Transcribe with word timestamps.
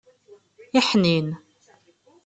Iḥnin. 0.79 1.27